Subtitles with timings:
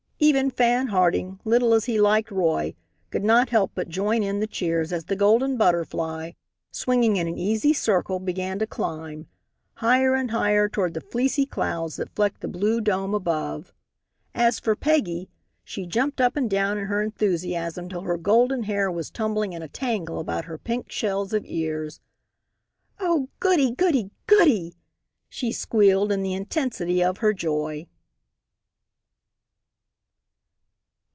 [0.23, 2.75] Even Fan Harding, little as he liked Roy,
[3.09, 6.33] could not help but join in the cheers as the Golden Butterfly,
[6.71, 9.25] swinging in an easy circle, began to climb
[9.77, 13.73] higher and higher toward the fleecy clouds that flecked the blue dome above.
[14.35, 15.27] As for Peggy,
[15.63, 19.63] she jumped up and down in her enthusiasm till her golden hair was tumbling in
[19.63, 21.99] a tangle about her pink shells of ears.
[22.99, 23.71] "Oh, goody!
[23.73, 24.11] goody!
[24.27, 24.75] goody!"
[25.29, 27.87] she squealed in the intensity of her joy.